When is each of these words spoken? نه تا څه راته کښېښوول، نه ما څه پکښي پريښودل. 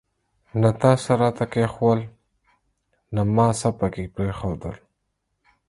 نه 0.61 0.69
تا 0.81 0.91
څه 1.03 1.13
راته 1.21 1.45
کښېښوول، 1.53 2.01
نه 3.15 3.21
ما 3.35 3.47
څه 3.59 3.69
پکښي 3.79 4.05
پريښودل. 4.15 4.75